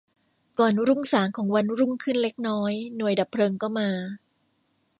[0.59, 3.89] ก่อนรุ่งสางของวันรุ่งขึ้นเล็กน้อย หน่วยดับเพลิงก็มา